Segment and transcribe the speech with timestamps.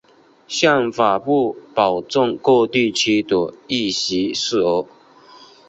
[0.47, 4.87] 宪法不保证各地区的议席数额。